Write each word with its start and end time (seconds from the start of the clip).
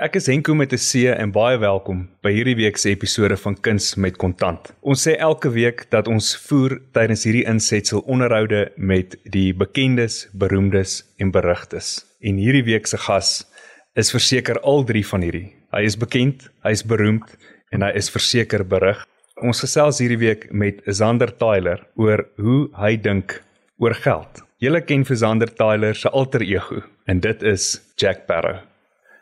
Ek 0.00 0.14
is 0.16 0.30
Henko 0.30 0.54
met 0.56 0.72
'n 0.72 0.80
C 0.80 1.12
en 1.12 1.28
baie 1.30 1.58
welkom 1.60 2.08
by 2.24 2.30
hierdie 2.32 2.56
week 2.56 2.78
se 2.78 2.88
episode 2.88 3.36
van 3.36 3.54
Kuns 3.60 3.96
met 3.96 4.16
Kontant. 4.16 4.70
Ons 4.80 5.02
sê 5.06 5.12
elke 5.18 5.50
week 5.52 5.90
dat 5.90 6.08
ons 6.08 6.36
voer 6.48 6.80
tydens 6.92 7.24
hierdie 7.24 7.44
insetsel 7.44 8.00
onderhoude 8.06 8.72
met 8.76 9.16
die 9.24 9.52
bekendes, 9.52 10.30
beroemdes 10.32 11.04
en 11.18 11.30
berugtes. 11.30 12.06
En 12.20 12.40
hierdie 12.40 12.64
week 12.64 12.86
se 12.86 12.96
gas 12.96 13.44
is 13.94 14.10
verseker 14.10 14.60
al 14.60 14.84
drie 14.84 15.04
van 15.06 15.20
hierdie. 15.20 15.52
Hy 15.76 15.84
is 15.84 15.96
bekend, 15.96 16.48
hy 16.64 16.70
is 16.70 16.82
beroemd 16.82 17.36
en 17.70 17.82
hy 17.82 17.92
is 17.92 18.08
verseker 18.08 18.64
berug. 18.64 19.04
Ons 19.42 19.60
gesels 19.60 20.00
hierdie 20.00 20.18
week 20.24 20.48
met 20.50 20.80
Zander 20.86 21.36
Tyler 21.36 21.84
oor 21.96 22.24
hoe 22.38 22.70
hy 22.72 22.96
dink 22.96 23.42
oor 23.76 23.92
geld. 23.92 24.40
Julle 24.60 24.80
ken 24.80 25.04
vir 25.04 25.16
Zander 25.16 25.52
Tyler 25.52 25.94
se 25.94 26.08
alter 26.08 26.40
ego 26.40 26.80
en 27.04 27.20
dit 27.20 27.42
is 27.42 27.82
Jack 28.00 28.26
Barrow. 28.26 28.69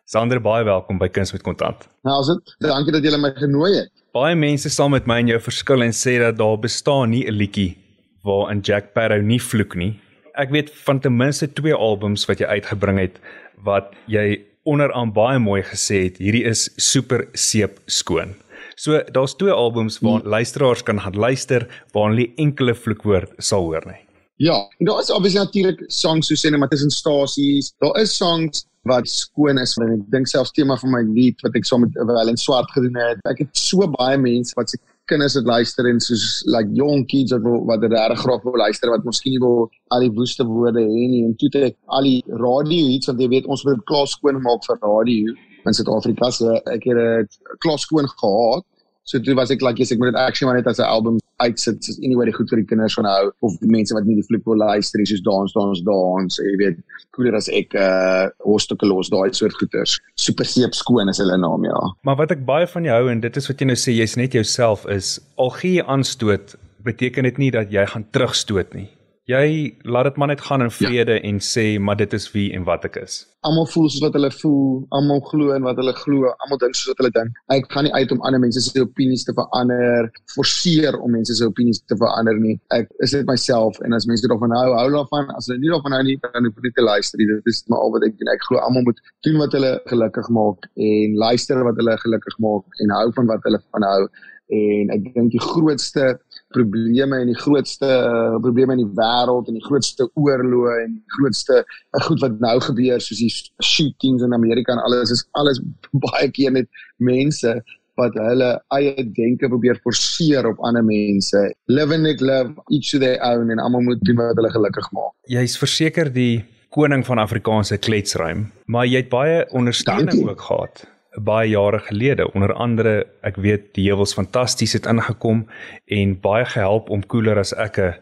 Sander 0.08 0.38
baie 0.40 0.64
welkom 0.64 0.96
by 0.96 1.10
Kuns 1.12 1.34
met 1.34 1.42
Kontant. 1.44 1.82
Nou 2.08 2.14
as 2.22 2.30
dit 2.30 2.52
dankie 2.64 2.94
dat 2.94 3.04
jy 3.04 3.18
my 3.20 3.28
genooi 3.36 3.74
het. 3.74 3.90
Baie 4.16 4.36
mense 4.40 4.70
sal 4.72 4.88
met 4.88 5.04
my 5.04 5.18
en 5.20 5.28
jou 5.28 5.40
verskil 5.44 5.84
en 5.84 5.92
sê 5.92 6.14
dat 6.22 6.38
daar 6.38 6.56
bestaan 6.62 7.10
nie 7.12 7.26
'n 7.28 7.36
liedjie 7.36 7.76
waarin 8.24 8.62
Jack 8.64 8.94
Barrow 8.94 9.20
nie 9.20 9.38
vloek 9.38 9.76
nie. 9.76 10.00
Ek 10.34 10.48
weet 10.48 10.70
van 10.86 11.00
ten 11.00 11.12
minste 11.12 11.52
twee 11.52 11.74
albums 11.74 12.24
wat 12.24 12.40
jy 12.40 12.46
uitgebring 12.46 12.98
het 12.98 13.20
wat 13.64 13.92
jy 14.06 14.40
onderaan 14.64 15.12
baie 15.12 15.38
mooi 15.38 15.62
gesê 15.62 16.04
het 16.04 16.16
hierdie 16.16 16.44
is 16.44 16.70
super 16.76 17.28
seep 17.34 17.78
skoon. 17.86 18.34
So 18.76 19.02
daar's 19.12 19.36
twee 19.36 19.52
albums 19.52 20.00
waar 20.00 20.20
hmm. 20.20 20.28
luisteraars 20.28 20.82
kan 20.82 21.00
gaan 21.00 21.16
luister 21.16 21.68
waar 21.92 22.08
hulle 22.08 22.32
enkele 22.36 22.74
vloekwoord 22.74 23.32
sal 23.38 23.60
hoor 23.60 23.84
nie. 23.84 24.08
Ja, 24.38 24.56
daar 24.78 25.00
is 25.00 25.10
obviously 25.10 25.40
natuurlik 25.44 25.84
songs 25.90 26.28
soos 26.28 26.46
sê 26.46 26.50
net 26.50 26.60
maar 26.60 26.68
tussen 26.68 26.90
stasies. 26.90 27.74
Daar 27.78 28.00
is 28.00 28.16
songs 28.16 28.67
wat 28.86 29.08
skoon 29.10 29.58
is 29.58 29.74
en 29.78 29.94
ek 29.96 30.04
dink 30.12 30.28
selfs 30.30 30.54
tema 30.56 30.76
van 30.80 30.92
my 30.94 31.02
lied 31.06 31.40
wat 31.44 31.56
ek 31.58 31.66
saam 31.66 31.84
met 31.84 31.98
wel 32.10 32.30
in 32.32 32.40
swart 32.40 32.70
gedoen 32.76 32.96
het. 33.00 33.20
Ek 33.28 33.42
het 33.44 33.50
so 33.58 33.88
baie 33.98 34.18
mense 34.20 34.54
wat 34.56 34.70
se 34.70 34.78
kinders 35.08 35.34
het 35.38 35.48
luister 35.48 35.88
en 35.88 36.00
soos 36.04 36.42
like 36.52 36.68
young 36.76 37.06
kids 37.08 37.32
wat 37.32 37.44
wat 37.70 37.84
regtig 37.88 38.22
graag 38.24 38.44
wil 38.44 38.58
luister 38.60 38.92
wat 38.92 39.04
miskien 39.08 39.34
nie 39.34 39.42
wil 39.42 39.68
al 39.94 40.04
die 40.04 40.12
woeste 40.14 40.44
woorde 40.46 40.84
hê 40.84 41.04
nie. 41.12 41.24
En 41.26 41.36
toe 41.40 41.50
ek 41.70 41.76
al 41.98 42.08
die 42.08 42.22
radio 42.44 42.94
iets 42.94 43.10
want 43.10 43.20
jy 43.24 43.28
weet 43.34 43.48
ons 43.48 43.64
moet 43.68 43.84
klaar 43.90 44.08
skoon 44.08 44.42
maak 44.44 44.64
vir 44.68 44.80
radio 44.84 45.36
in 45.66 45.76
Suid-Afrika. 45.76 46.30
So 46.30 46.56
ek 46.74 46.84
het 46.88 46.98
'n 46.98 47.56
klaar 47.64 47.78
skoon 47.78 48.08
gehad 48.08 48.64
So 49.08 49.18
toe 49.24 49.34
was 49.34 49.50
ek 49.50 49.62
like, 49.64 49.80
yes, 49.80 49.88
ek 49.94 50.00
moet 50.02 50.12
dit 50.12 50.20
actually 50.20 50.50
maar 50.50 50.58
net 50.60 50.66
as 50.68 50.78
'n 50.78 50.84
album 50.84 51.16
uitsit. 51.40 51.80
Anyway 52.04 52.26
die 52.28 52.34
goed 52.36 52.50
vir 52.52 52.60
die 52.60 52.68
kinders 52.68 52.96
van 52.98 53.06
hou 53.08 53.30
of 53.46 53.54
die 53.62 53.70
mense 53.72 53.94
wat 53.96 54.04
nie 54.04 54.18
die 54.18 54.26
flip 54.26 54.44
wil 54.44 54.60
luister 54.60 55.00
soos 55.06 55.22
dans 55.24 55.54
dans 55.56 55.80
dans, 55.86 56.36
jy 56.36 56.56
weet, 56.60 56.82
cooler 57.16 57.38
as 57.38 57.48
ek 57.48 57.72
uh 57.72 58.28
hostukke 58.44 58.84
los 58.90 59.08
daai 59.08 59.32
soort 59.32 59.56
goeters. 59.56 59.96
Super 60.20 60.44
seep 60.44 60.76
skoon 60.76 61.08
is 61.08 61.22
hulle 61.22 61.38
naam, 61.40 61.64
ja. 61.64 61.80
Maar 62.04 62.20
wat 62.20 62.36
ek 62.36 62.44
baie 62.44 62.66
van 62.66 62.84
jou 62.84 62.98
hou 63.00 63.08
en 63.08 63.24
dit 63.24 63.40
is 63.40 63.48
wat 63.48 63.64
jy 63.64 63.70
nou 63.70 63.78
sê, 63.80 63.96
jy's 63.96 64.18
net 64.20 64.36
jouself 64.36 64.84
is 64.92 65.16
al 65.38 65.54
gee 65.56 65.80
jy 65.80 65.88
aanstoot, 65.88 66.56
beteken 66.84 67.24
dit 67.30 67.38
nie 67.38 67.50
dat 67.50 67.72
jy 67.72 67.86
gaan 67.88 68.04
terugstoot 68.12 68.76
nie. 68.76 68.90
Jy 69.28 69.76
laat 69.84 70.06
dit 70.08 70.16
maar 70.16 70.30
net 70.30 70.40
gaan 70.40 70.62
in 70.64 70.70
ja. 70.72 70.74
vrede 70.76 71.12
ja. 71.18 71.20
en 71.28 71.38
sê 71.44 71.64
maar 71.78 71.96
dit 72.00 72.12
is 72.16 72.30
wie 72.32 72.46
en 72.56 72.62
wat 72.64 72.86
ek 72.88 72.94
is. 72.96 73.16
Almal 73.44 73.66
voel 73.68 73.90
soos 73.92 74.00
wat 74.00 74.14
hulle 74.16 74.30
voel, 74.32 74.86
almal 74.96 75.20
glo 75.28 75.52
in 75.52 75.66
wat 75.68 75.76
hulle 75.76 75.92
glo, 75.98 76.30
almal 76.44 76.60
dink 76.62 76.78
soos 76.78 76.94
wat 76.94 77.02
hulle 77.02 77.12
dink. 77.12 77.36
Ek 77.52 77.68
gaan 77.74 77.84
nie 77.84 77.92
uit 77.92 78.14
om 78.14 78.22
ander 78.24 78.40
mense 78.40 78.62
se 78.64 78.80
opinies 78.80 79.26
te 79.28 79.34
verander, 79.36 80.08
forceer 80.32 80.96
om 80.96 81.12
mense 81.12 81.36
se 81.36 81.44
opinies 81.44 81.82
te 81.92 81.98
verander 82.00 82.40
nie. 82.40 82.56
Ek 82.72 82.88
is 83.04 83.12
net 83.18 83.28
myself 83.28 83.76
en 83.84 83.98
as 83.98 84.08
mense 84.08 84.32
daarvan 84.32 84.56
hou, 84.56 84.72
hou 84.78 84.88
daarvan. 84.96 85.28
As 85.36 85.50
hulle 85.52 85.60
nie 85.60 85.74
daarvan 85.74 85.98
hou 85.98 86.00
nie, 86.08 86.16
dan 86.24 86.48
hoef 86.48 86.56
hulle 86.62 86.72
te 86.80 86.86
luister. 86.88 87.20
Dit 87.20 87.52
is 87.52 87.60
maar 87.68 87.84
al 87.84 87.94
wat 87.98 88.08
ek 88.08 88.16
doen. 88.16 88.32
Ek 88.32 88.48
glo 88.48 88.64
almal 88.64 88.88
moet 88.88 89.04
doen 89.28 89.38
wat 89.44 89.58
hulle 89.58 89.74
gelukkig 89.92 90.32
maak 90.40 90.72
en 90.88 91.20
luister 91.20 91.60
wat 91.68 91.76
hulle 91.82 92.00
gelukkig 92.00 92.40
maak 92.48 92.80
en 92.80 92.96
hou 92.96 93.06
van 93.20 93.32
wat 93.34 93.44
hulle 93.44 93.60
van 93.76 93.88
hou 93.92 94.02
en 94.48 94.92
ek 94.94 95.10
dink 95.12 95.32
die 95.34 95.42
grootste 95.42 96.14
probleme 96.54 97.20
en 97.22 97.30
die 97.30 97.38
grootste 97.38 97.88
uh, 97.88 98.36
probleme 98.42 98.76
in 98.76 98.84
die 98.84 98.92
wêreld 98.98 99.50
en 99.50 99.58
die 99.58 99.64
grootste 99.66 100.08
oorloë 100.18 100.76
en 100.84 100.94
die 100.96 101.16
grootste 101.18 101.62
uh, 101.62 102.02
goed 102.06 102.22
wat 102.24 102.38
nou 102.44 102.54
gebeur 102.68 103.02
soos 103.04 103.20
die 103.20 103.32
shootings 103.64 104.24
in 104.24 104.36
Amerika 104.36 104.72
en 104.74 104.84
alles 104.84 105.12
is 105.14 105.24
alles 105.40 105.60
baie 106.06 106.30
keer 106.32 106.54
net 106.56 106.70
mense 106.96 107.58
wat 107.98 108.14
hulle 108.22 108.52
eie 108.76 109.06
denke 109.16 109.48
probeer 109.50 109.80
forceer 109.82 110.46
op 110.46 110.60
ander 110.62 110.84
mense. 110.86 111.40
Live 111.66 111.90
and 111.94 112.06
let 112.06 112.20
live 112.22 112.52
each 112.70 112.92
to 112.92 113.00
their 113.02 113.18
own 113.26 113.50
en 113.50 113.58
almal 113.58 113.82
moet 113.82 114.04
doen 114.06 114.20
wat 114.20 114.38
hulle 114.38 114.52
gelukkig 114.54 114.86
maak. 114.94 115.10
Jy's 115.26 115.58
verseker 115.58 116.12
die 116.14 116.44
koning 116.74 117.02
van 117.06 117.18
Afrikaanse 117.18 117.78
kletsruim 117.80 118.46
maar 118.68 118.86
jy 118.86 119.02
het 119.02 119.10
baie 119.12 119.42
ondersteuning 119.56 120.22
ook 120.28 120.40
gehad 120.50 120.84
baie 121.24 121.50
jare 121.50 121.78
gelede. 121.78 122.28
Onder 122.34 122.52
andere 122.54 123.06
ek 123.26 123.36
weet 123.36 123.74
die 123.74 123.88
heuwels 123.88 124.14
fantasties 124.14 124.72
het 124.72 124.86
ingekom 124.86 125.46
en 125.86 126.20
baie 126.20 126.44
gehelp 126.44 126.90
om 126.90 127.06
koeler 127.06 127.38
as 127.38 127.52
ek 127.52 127.78
'n 127.78 127.94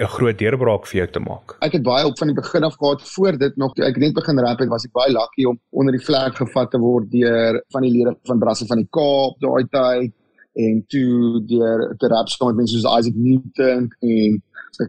'n 0.00 0.08
groot 0.16 0.38
deurbraak 0.38 0.86
vir 0.86 0.98
jou 1.00 1.08
te 1.12 1.20
maak. 1.20 1.56
Ek 1.60 1.72
het 1.72 1.82
baie 1.82 2.06
op 2.06 2.18
van 2.18 2.28
die 2.28 2.36
begin 2.36 2.64
af 2.64 2.76
gehad. 2.78 3.02
Voor 3.02 3.38
dit 3.38 3.56
nog 3.56 3.76
ek 3.76 3.96
net 3.96 4.14
begin 4.14 4.38
rap 4.38 4.58
het 4.58 4.68
was 4.68 4.84
ek 4.84 4.92
baie 4.92 5.12
lucky 5.12 5.44
om 5.44 5.58
onder 5.70 5.92
die 5.92 6.04
vlek 6.04 6.36
gevat 6.36 6.70
te 6.70 6.78
word 6.78 7.10
deur 7.10 7.62
van 7.74 7.82
die 7.82 7.92
lede 7.92 8.16
van 8.24 8.38
Brasse 8.38 8.66
van 8.66 8.78
die 8.78 8.88
Kaap 8.90 9.40
daai 9.40 9.64
tyd 9.68 10.12
en 10.54 10.84
toe 10.88 11.42
deur 11.46 11.94
te 11.98 12.08
rap 12.08 12.28
saam 12.28 12.48
met 12.48 12.62
mense 12.62 12.78
soos 12.78 12.98
Isaac 12.98 13.16
Newton 13.16 13.90
en 14.00 14.42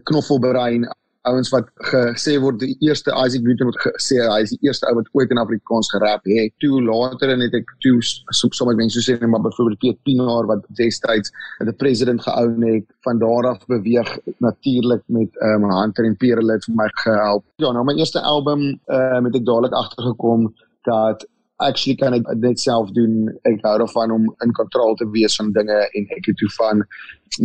Knoffelbrein 0.04 0.88
ouens 1.30 1.52
wat 1.54 1.68
gesê 1.92 2.38
word 2.42 2.60
die 2.62 2.74
eerste 2.82 3.14
Isaac 3.14 3.44
Newton 3.46 3.70
wat 3.70 3.80
gesê 3.84 4.18
hy 4.24 4.40
is 4.42 4.54
die 4.56 4.68
eerste 4.68 4.88
ou 4.90 4.96
wat 4.98 5.10
ooit 5.18 5.34
in 5.34 5.42
Afrikaans 5.42 5.92
gerap 5.94 6.26
het. 6.30 6.54
Toe 6.64 6.82
later 6.82 7.34
en 7.34 7.44
het 7.46 7.58
ek 7.58 7.70
toe 7.86 8.00
soms 8.02 8.58
sommer 8.58 8.78
mense 8.80 9.04
sê 9.06 9.18
net 9.20 9.30
maar 9.30 9.44
byvoorbeeld 9.46 9.82
Piet 9.84 10.00
Pinaar 10.08 10.50
wat 10.50 10.66
destyds 10.80 11.34
die 11.68 11.76
president 11.84 12.24
geown 12.26 12.66
het 12.66 12.88
van 13.06 13.22
daar 13.22 13.52
af 13.52 13.62
beweeg 13.70 14.10
natuurlik 14.42 15.04
met 15.14 15.38
um, 15.46 15.70
Hunter 15.70 16.10
en 16.10 16.18
Pierre 16.18 16.48
het 16.50 16.66
vir 16.66 16.80
my 16.82 16.90
gehelp. 17.04 17.46
Ja, 17.62 17.70
nou 17.76 17.86
my 17.86 17.98
eerste 18.00 18.26
album 18.26 18.66
uh, 18.72 19.22
met 19.22 19.38
ek 19.38 19.46
dadelik 19.46 19.78
agtergekom 19.78 20.50
dat 20.90 21.28
actually 21.62 21.94
kan 22.02 22.18
ek 22.18 22.26
dit 22.42 22.60
self 22.60 22.90
doen. 22.98 23.30
Ek 23.46 23.62
hou 23.62 23.78
daarvan 23.84 24.18
om 24.18 24.30
in 24.42 24.58
kontrole 24.58 24.98
te 24.98 25.06
wees 25.14 25.38
van 25.38 25.54
dinge 25.54 25.78
en 25.86 26.14
ek 26.18 26.34
het 26.34 26.42
toe 26.42 26.50
van 26.58 26.82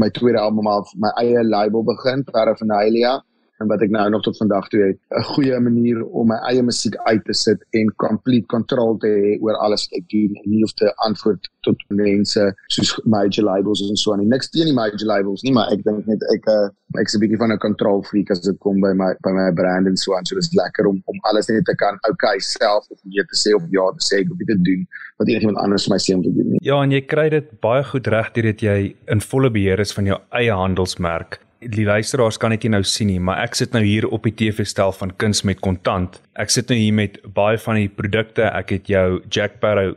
my 0.01 0.09
tweede 0.17 0.41
album 0.41 0.67
af 0.73 0.89
my 0.97 1.13
eie 1.21 1.45
label 1.45 1.85
begin, 1.85 2.25
Paraphernalia 2.33 3.19
en 3.63 3.71
wat 3.71 3.83
ek 3.85 3.93
nou 3.95 4.05
nog 4.11 4.23
tot 4.27 4.37
vandag 4.37 4.69
toe 4.69 4.81
het 4.83 4.99
'n 5.19 5.27
goeie 5.33 5.61
manier 5.61 6.05
om 6.05 6.29
my 6.29 6.39
eie 6.51 6.63
musiek 6.63 6.97
uit 6.97 7.25
te 7.25 7.35
sit 7.35 7.61
en 7.71 7.93
complete 7.97 8.47
control 8.47 8.97
te 8.99 9.09
hê 9.09 9.37
oor 9.41 9.57
alles 9.65 9.89
wat 9.89 9.99
ek 10.01 10.09
doen 10.09 10.33
en 10.43 10.51
nie 10.51 10.61
hoef 10.61 10.75
te 10.75 10.93
antwoord 11.09 11.49
tot 11.61 11.79
mense 11.89 12.43
soos 12.67 13.01
major 13.05 13.45
labels 13.45 13.81
en 13.89 13.97
so 13.97 14.13
aan 14.13 14.21
nie. 14.21 14.29
Niks 14.29 14.51
teen 14.51 14.67
die 14.71 14.75
major 14.75 15.07
labels 15.07 15.43
nie 15.43 15.53
maar 15.53 15.73
ek 15.73 15.83
dink 15.85 16.07
net 16.07 16.23
ek 16.35 16.49
uh, 16.49 16.69
ek's 17.01 17.17
'n 17.17 17.21
bietjie 17.21 17.39
van 17.39 17.53
'n 17.53 17.59
control 17.59 18.03
freak 18.03 18.31
as 18.31 18.41
dit 18.41 18.59
kom 18.59 18.81
by 18.81 18.93
my 18.93 19.15
by 19.23 19.33
my 19.33 19.51
brand 19.53 19.87
en 19.87 19.97
so 19.97 20.15
aan. 20.15 20.27
So 20.27 20.35
dis 20.35 20.53
lekker 20.55 20.87
om 20.87 21.03
om 21.05 21.19
alles 21.23 21.49
net 21.49 21.65
te 21.65 21.75
kan 21.75 21.99
okay 22.11 22.39
self 22.39 22.87
of 22.91 22.99
nee 23.05 23.25
te 23.25 23.37
sê 23.37 23.55
of 23.55 23.63
ja 23.71 23.91
te 23.97 24.05
sê 24.05 24.23
of 24.31 24.37
te 24.37 24.63
doen 24.63 24.87
wat 25.17 25.29
enigiemand 25.29 25.57
anders 25.57 25.87
vir 25.87 25.95
my 25.95 26.01
sê 26.03 26.15
om 26.15 26.23
te 26.23 26.33
doen 26.33 26.51
nie. 26.53 26.61
ja 26.63 26.83
en 26.83 26.93
jy 26.93 27.01
kry 27.09 27.29
dit 27.33 27.49
baie 27.61 27.85
goed 27.85 28.07
reg 28.07 28.31
deurdat 28.37 28.63
jy 28.63 28.79
in 29.13 29.21
volle 29.21 29.51
beheer 29.51 29.81
is 29.81 29.95
van 29.97 30.07
jou 30.13 30.19
eie 30.31 30.53
handelsmerk 30.53 31.41
die 31.61 31.87
luisteraars 31.87 32.39
kan 32.39 32.53
dit 32.53 32.67
nie 32.67 32.77
nou 32.77 32.83
sien 32.85 33.09
nie, 33.11 33.21
maar 33.23 33.41
ek 33.45 33.57
sit 33.59 33.73
nou 33.73 33.83
hier 33.85 34.07
op 34.13 34.27
die 34.27 34.35
TV-stel 34.37 34.93
van 34.93 35.13
Kuns 35.17 35.43
met 35.49 35.61
Kontant. 35.65 36.21
Ek 36.37 36.53
sit 36.53 36.69
nou 36.69 36.79
hier 36.79 36.95
met 36.95 37.19
baie 37.37 37.59
van 37.59 37.81
die 37.81 37.89
produkte. 37.89 38.45
Ek 38.51 38.75
het 38.77 38.91
jou 38.93 39.23
Jack 39.33 39.61
Barrow 39.63 39.95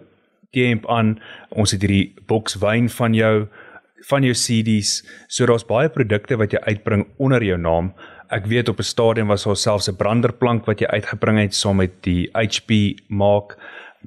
T-amp 0.56 0.88
aan. 0.90 1.18
Ons 1.52 1.76
het 1.76 1.84
hierdie 1.84 2.14
boks 2.30 2.58
wyn 2.64 2.90
van 2.90 3.18
jou 3.18 3.50
van 4.08 4.24
jou 4.24 4.34
CD's. 4.34 5.02
So 5.28 5.46
daar's 5.50 5.68
baie 5.68 5.92
produkte 5.92 6.38
wat 6.40 6.56
jy 6.56 6.62
uitbring 6.64 7.06
onder 7.20 7.44
jou 7.44 7.58
naam. 7.60 7.92
Ek 8.32 8.48
weet 8.48 8.70
op 8.70 8.80
'n 8.80 8.84
stadium 8.84 9.28
was 9.28 9.44
daar 9.44 9.56
selfs 9.56 9.90
'n 9.90 9.98
branderplank 9.98 10.66
wat 10.66 10.80
jy 10.80 10.88
uitgebring 10.88 11.40
het 11.40 11.54
saam 11.54 11.78
met 11.78 12.02
die 12.04 12.30
HP 12.34 13.00
maak. 13.10 13.58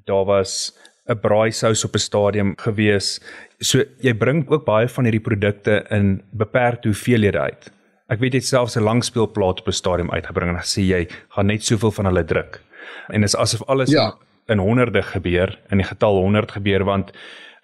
Daar 0.06 0.24
was 0.24 0.72
'n 1.08 1.18
braaisous 1.20 1.84
op 1.84 1.94
'n 1.94 1.98
stadium 1.98 2.52
gewees. 2.56 3.20
So 3.58 3.84
jy 3.98 4.14
bring 4.14 4.48
ook 4.48 4.64
baie 4.64 4.88
van 4.88 5.04
hierdie 5.04 5.20
produkte 5.20 5.84
in 5.90 6.22
beperkte 6.30 6.88
hoeveelhede 6.88 7.40
uit. 7.40 7.72
Ek 8.08 8.18
weet 8.18 8.32
jy 8.32 8.38
het 8.38 8.46
selfs 8.46 8.76
'n 8.76 8.82
langspeelplaat 8.82 9.60
op 9.60 9.66
'n 9.66 9.72
stadium 9.72 10.10
uitgebring 10.10 10.56
en 10.56 10.62
sê 10.62 10.82
jy 10.82 11.08
gaan 11.28 11.46
net 11.46 11.64
soveel 11.64 11.90
van 11.90 12.04
hulle 12.04 12.24
druk. 12.24 12.60
En 13.08 13.20
dit 13.20 13.28
is 13.28 13.36
asof 13.36 13.62
alles 13.68 13.90
ja. 13.90 14.14
in 14.46 14.58
honderde 14.58 15.02
gebeur, 15.02 15.58
in 15.70 15.78
die 15.78 15.86
getal 15.86 16.16
100 16.16 16.52
gebeur 16.52 16.84
want 16.84 17.12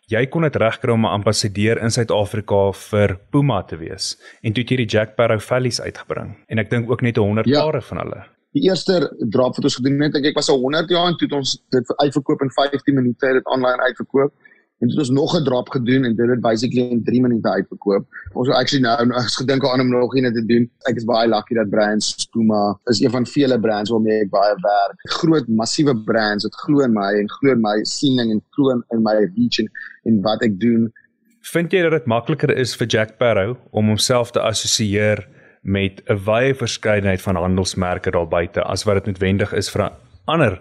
jy 0.09 0.27
kon 0.27 0.43
dit 0.43 0.57
regkry 0.57 0.93
om 0.93 1.05
'n 1.05 1.11
ambassadeur 1.21 1.83
in 1.83 1.91
Suid-Afrika 1.91 2.73
vir 2.73 3.19
Puma 3.31 3.63
te 3.63 3.77
wees 3.77 4.17
en 4.43 4.53
toe 4.53 4.63
het 4.63 4.71
jy 4.71 4.77
die 4.77 4.87
Jack 4.97 5.11
Sparrow 5.13 5.41
Valleys 5.41 5.81
uitgebring 5.81 6.37
en 6.49 6.59
ek 6.59 6.71
dink 6.71 6.91
ook 6.91 7.03
net 7.03 7.17
100 7.17 7.47
ja. 7.47 7.65
pare 7.65 7.83
van 7.83 7.99
hulle 7.99 8.25
die 8.59 8.67
eerste 8.69 9.01
drop 9.31 9.57
wat 9.57 9.71
ons 9.71 9.79
gedoen 9.81 10.05
het, 10.07 10.19
ek 10.19 10.33
ek 10.33 10.39
was 10.41 10.51
al 10.53 10.61
100 10.67 10.93
jaar 10.95 11.09
en 11.09 11.17
toe 11.17 11.31
het 11.31 11.39
ons 11.39 11.57
dit 11.77 11.97
uitverkoop 12.05 12.45
in 12.45 12.55
15 12.61 13.01
minute 13.01 13.27
het 13.27 13.41
dit 13.41 13.51
aanlyn 13.55 13.87
uitverkoop 13.87 14.35
En 14.79 14.89
dit 14.89 14.99
ons 14.99 15.11
nog 15.11 15.37
'n 15.37 15.45
drop 15.45 15.69
gedoen 15.69 16.05
en 16.05 16.15
dit 16.17 16.29
het 16.29 16.41
basically 16.41 16.91
in 16.91 17.03
3 17.05 17.21
minute 17.21 17.49
uitverkoop. 17.49 18.07
Ons 18.33 18.49
actually 18.49 18.83
nou 18.83 19.13
as 19.13 19.37
gedink 19.37 19.67
aan 19.67 19.81
om 19.81 19.89
nog 19.89 20.15
een 20.15 20.33
te 20.33 20.47
doen. 20.47 20.71
Ek 20.79 20.97
is 20.97 21.05
baie 21.05 21.29
lucky 21.29 21.55
dat 21.55 21.71
brands 21.71 22.29
Puma 22.31 22.79
is 22.85 23.01
een 23.01 23.11
van 23.11 23.27
vele 23.27 23.61
brands 23.61 23.91
waarmee 23.91 24.21
ek 24.21 24.31
baie 24.31 24.55
werk. 24.55 24.97
Groot 25.03 25.49
massiewe 25.49 26.03
brands 26.05 26.45
wat 26.45 26.55
glo 26.55 26.81
in 26.81 26.93
my 26.93 27.13
en 27.21 27.31
glo 27.31 27.51
in 27.51 27.61
my 27.61 27.79
siening 27.83 28.31
en 28.31 28.43
glo 28.51 28.71
in 28.71 29.03
my 29.03 29.17
reach 29.35 29.59
en, 29.59 29.71
en 30.03 30.21
wat 30.23 30.43
ek 30.43 30.61
doen. 30.61 30.93
Vind 31.41 31.73
jy 31.73 31.83
dat 31.83 31.91
dit 31.91 32.07
makliker 32.07 32.57
is 32.57 32.77
vir 32.77 32.87
Jack 32.87 33.09
Sparrow 33.09 33.57
om 33.71 33.87
homself 33.87 34.31
te 34.31 34.41
assosieer 34.41 35.27
met 35.69 36.01
'n 36.09 36.19
wye 36.25 36.55
verskeidenheid 36.55 37.23
van 37.23 37.37
handelsmerke 37.37 38.11
daar 38.11 38.29
buite 38.29 38.63
as 38.63 38.85
wat 38.85 38.95
dit 38.95 39.07
noodwendig 39.07 39.53
is 39.53 39.71
vir 39.71 39.83
'n 39.85 39.93
ander 40.25 40.61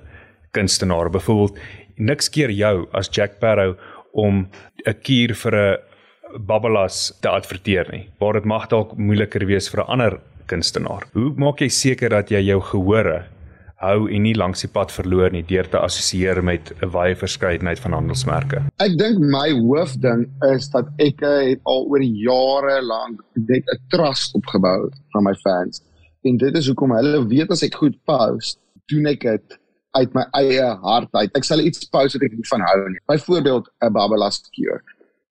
kunstenaar? 0.52 1.10
Byvoorbeeld, 1.10 1.60
niks 1.96 2.30
keer 2.30 2.52
jou 2.52 2.88
as 2.92 3.10
Jack 3.12 3.32
Sparrow 3.36 3.76
om 4.12 4.50
'n 4.86 4.96
kuur 5.02 5.36
vir 5.36 5.56
'n 5.56 5.78
babbelas 6.46 7.18
te 7.22 7.30
adverteer 7.30 7.88
nie. 7.92 8.10
Waar 8.20 8.34
dit 8.34 8.46
mag 8.46 8.68
dalk 8.68 8.98
moeiliker 8.98 9.46
wees 9.46 9.70
vir 9.70 9.82
'n 9.84 9.88
ander 9.88 10.20
kunstenaar. 10.46 11.04
Hoe 11.14 11.34
maak 11.36 11.60
jy 11.60 11.70
seker 11.70 12.10
dat 12.10 12.30
jy 12.30 12.42
jou 12.42 12.62
gehore 12.62 13.26
hou 13.84 14.08
en 14.10 14.24
nie 14.26 14.34
langs 14.38 14.64
die 14.66 14.72
pad 14.74 14.92
verloor 14.94 15.34
nie 15.34 15.44
deur 15.46 15.68
te 15.70 15.78
assosieer 15.78 16.42
met 16.44 16.72
'n 16.82 16.90
wye 16.96 17.16
verskeidenheid 17.16 17.80
van 17.80 17.94
handelsmerke? 17.94 18.64
Ek 18.80 18.98
dink 18.98 19.20
my 19.20 19.52
hoofding 19.52 20.26
is 20.54 20.70
dat 20.70 20.88
ek 20.98 21.22
het 21.22 21.60
al 21.64 21.86
oor 21.86 22.02
jare 22.02 22.82
lank 22.82 23.22
net 23.34 23.64
'n 23.64 23.80
trust 23.90 24.34
opgebou 24.36 24.90
van 25.14 25.24
my 25.24 25.36
fans. 25.44 25.82
En 26.24 26.38
dit 26.38 26.56
is 26.56 26.68
hoekom 26.68 26.92
hulle 26.92 27.28
weet 27.28 27.52
as 27.52 27.64
ek 27.64 27.76
goed 27.76 27.96
post, 28.06 28.60
doen 28.88 29.06
ek 29.06 29.22
dit 29.22 29.60
uit 29.92 30.14
my 30.14 30.26
eie 30.34 30.66
hart 30.82 31.14
uit. 31.14 31.32
Ek 31.38 31.44
sal 31.44 31.60
iets 31.60 31.86
post 31.86 32.18
wat 32.18 32.24
ek 32.24 32.34
nie 32.34 32.50
van 32.50 32.62
hou 32.62 32.90
nie. 32.90 33.02
Byvoorbeeld 33.08 33.70
'n 33.82 33.94
Babbelas 33.94 34.42
cure. 34.52 34.82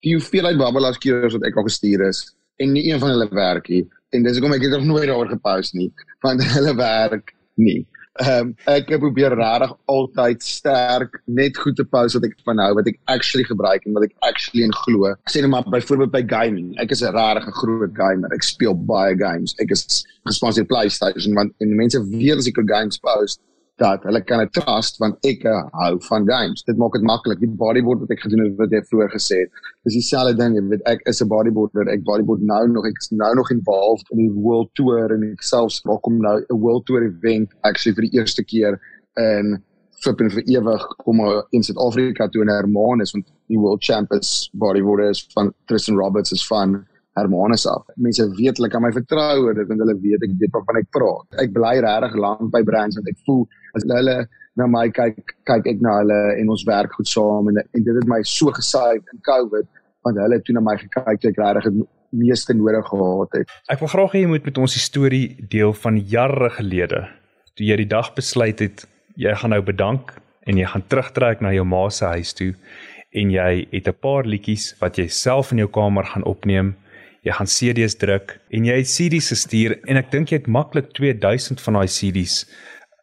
Die 0.02 0.14
hoeveelheid 0.14 0.58
Babbelas 0.58 0.98
cures 0.98 1.32
wat 1.32 1.44
ek 1.44 1.56
al 1.56 1.68
gestuur 1.68 2.08
is 2.08 2.36
en 2.56 2.72
nie 2.72 2.90
een 2.90 2.98
van 2.98 3.10
hulle 3.10 3.28
werk 3.30 3.68
nie. 3.68 3.84
En 4.14 4.22
dis 4.22 4.38
hoekom 4.38 4.54
ek 4.54 4.60
dit 4.60 4.70
nog 4.70 4.84
nooit 4.84 5.06
daaroor 5.06 5.28
gepost 5.28 5.74
nie, 5.74 5.92
want 6.22 6.42
hulle 6.56 6.74
werk 6.76 7.34
nie. 7.54 7.86
Ehm 8.16 8.48
um, 8.48 8.52
ek 8.72 8.88
probeer 9.02 9.34
regtig 9.36 9.72
altyd 9.92 10.42
sterk 10.42 11.18
net 11.26 11.58
goed 11.60 11.76
te 11.76 11.84
post 11.84 12.16
wat 12.16 12.24
ek 12.28 12.36
van 12.48 12.62
hou 12.64 12.70
wat 12.78 12.88
ek 12.88 12.96
actually 13.12 13.44
gebruik 13.44 13.84
en 13.84 13.96
wat 13.98 14.06
ek 14.08 14.14
actually 14.28 14.64
in 14.64 14.72
glo. 14.84 15.12
Sê 15.28 15.42
net 15.44 15.52
maar 15.52 15.66
byvoorbeeld 15.74 16.14
by 16.14 16.22
gaming. 16.30 16.70
Ek 16.80 16.94
is 16.96 17.02
'n 17.02 17.12
regtig 17.16 17.58
groot 17.60 17.92
gamer. 17.96 18.32
Ek 18.32 18.42
speel 18.42 18.74
baie 18.74 19.16
games. 19.16 19.54
Ek 19.60 19.70
is 19.70 20.04
gesponsor 20.24 20.64
PlayStation 20.64 21.34
want 21.34 21.52
en 21.60 21.76
mense 21.76 22.00
weet 22.08 22.38
as 22.38 22.48
ek 22.48 22.62
games 22.64 22.98
post 22.98 23.40
dat 23.80 24.04
hulle 24.08 24.22
kan 24.24 24.40
dit 24.40 24.52
trust 24.56 24.96
want 25.02 25.28
ek 25.28 25.44
hou 25.44 25.92
van 26.08 26.26
games. 26.28 26.64
Dit 26.64 26.78
maak 26.80 26.96
dit 26.96 27.04
maklik. 27.04 27.40
Die 27.42 27.50
bodyboard 27.60 28.04
wat 28.04 28.14
ek 28.14 28.24
gedoen 28.24 28.46
het 28.46 28.56
wat 28.60 28.72
jy 28.72 28.80
vroeër 28.88 29.12
gesê 29.12 29.42
het, 29.44 29.62
is 29.88 29.98
dieselfde 29.98 30.36
ding. 30.38 30.56
Jy 30.56 30.64
weet 30.72 30.88
ek 30.88 31.04
is 31.12 31.20
'n 31.22 31.28
bodyboarder. 31.28 31.92
Ek 31.92 32.04
bodyboard 32.04 32.42
nou 32.42 32.64
nog 32.72 32.86
ek 32.88 32.96
is 33.02 33.10
nou 33.10 33.34
nog 33.34 33.50
involved 33.50 34.06
in 34.12 34.18
die 34.24 34.32
world 34.32 34.70
tour 34.74 35.12
en 35.12 35.22
ek 35.32 35.42
selfs 35.42 35.82
raak 35.84 36.06
om 36.06 36.20
nou 36.20 36.40
'n 36.40 36.60
world 36.60 36.86
tour 36.86 37.04
event 37.04 37.52
actually 37.62 37.94
vir 37.94 38.08
die 38.08 38.18
eerste 38.18 38.44
keer 38.44 38.80
in 39.16 39.62
flipping 40.02 40.30
vir 40.30 40.44
ewig 40.46 40.82
kom 41.04 41.20
in 41.52 41.62
Suid-Afrika 41.62 42.28
toe 42.28 42.42
in 42.42 42.52
Hermanus 42.52 43.12
want 43.12 43.26
die 43.48 43.58
world 43.58 43.82
champ 43.82 44.12
is 44.12 44.50
bodyboarders 44.52 45.26
van 45.34 45.52
Tristan 45.66 45.96
Roberts 45.96 46.32
is 46.32 46.46
van 46.46 46.86
Hermanus 47.16 47.66
af. 47.66 47.86
Mense 47.96 48.26
weet 48.36 48.60
hulle 48.60 48.70
kan 48.72 48.84
my 48.84 48.92
vertrou 48.94 49.46
oor 49.46 49.56
dit 49.56 49.68
want 49.68 49.82
hulle 49.84 49.96
weet 50.02 50.26
ek 50.26 50.34
weet 50.40 50.52
waarvan 50.56 50.80
ek 50.82 50.90
praat. 50.96 51.26
Ek 51.42 51.54
bly 51.54 51.74
regtig 51.84 52.18
lank 52.20 52.50
by 52.52 52.62
brands 52.66 52.98
want 52.98 53.08
ek 53.12 53.18
voel 53.28 53.44
as 53.78 53.86
hulle 53.88 54.16
na 54.56 54.68
my 54.72 54.86
kyk, 54.88 55.34
kyk 55.48 55.68
ek 55.72 55.82
na 55.84 55.98
hulle 56.00 56.20
en 56.40 56.52
ons 56.54 56.64
werk 56.68 56.94
goed 56.96 57.08
saam 57.08 57.50
en, 57.52 57.60
en 57.60 57.84
dit 57.88 57.98
het 58.00 58.08
my 58.08 58.22
so 58.24 58.52
gesaai 58.56 58.96
in 59.00 59.20
COVID 59.28 59.68
want 60.06 60.20
hulle 60.22 60.38
het 60.38 60.46
toe 60.46 60.56
na 60.56 60.64
my 60.64 60.76
gekyk 60.80 61.20
toe 61.20 61.32
ek 61.32 61.40
regtig 61.42 61.70
het 61.70 61.84
meeste 62.16 62.54
nodig 62.54 62.86
gehad 62.86 63.40
het. 63.40 63.54
Ek 63.72 63.80
wil 63.82 63.90
graag 63.92 64.14
hê 64.14 64.24
jy 64.24 64.30
moet 64.30 64.46
met 64.46 64.60
ons 64.62 64.76
die 64.76 64.82
storie 64.82 65.26
deel 65.52 65.74
van 65.76 65.98
jare 65.98 66.52
gelede 66.56 67.04
toe 67.56 67.66
jy 67.66 67.80
die 67.80 67.90
dag 67.90 68.12
besluit 68.16 68.60
het 68.60 68.84
jy 69.16 69.32
gaan 69.40 69.56
nou 69.56 69.62
bedank 69.64 70.12
en 70.46 70.60
jy 70.60 70.68
gaan 70.68 70.84
terugtrek 70.88 71.42
na 71.42 71.52
jou 71.56 71.64
ma 71.64 71.86
se 71.90 72.08
huis 72.16 72.34
toe 72.36 72.52
en 73.16 73.30
jy 73.32 73.66
het 73.72 73.88
'n 73.88 74.00
paar 74.00 74.24
liedjies 74.24 74.74
wat 74.80 74.98
jy 74.98 75.08
self 75.08 75.52
in 75.52 75.58
jou 75.64 75.68
kamer 75.68 76.04
gaan 76.04 76.24
opneem 76.24 76.76
jy 77.26 77.34
gaan 77.34 77.50
CD's 77.50 77.98
druk 77.98 78.36
en 78.54 78.68
jy 78.68 78.78
het 78.78 78.90
CD's 78.90 79.32
gestuur 79.34 79.76
en 79.90 79.98
ek 79.98 80.12
dink 80.14 80.30
jy 80.30 80.40
het 80.42 80.50
maklik 80.50 80.92
2000 80.94 81.62
van 81.64 81.80
daai 81.80 81.90
CD's 81.90 82.44